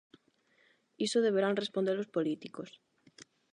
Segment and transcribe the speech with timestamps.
[1.05, 2.69] Iso deberán respondelo os políticos.